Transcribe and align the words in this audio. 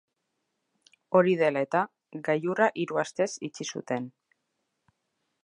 Hori 1.19 1.35
dela 1.41 1.63
eta, 1.67 1.81
gailurra 2.29 2.71
hiru 2.85 3.01
astez 3.05 3.29
itxi 3.51 3.69
zuten. 3.71 4.11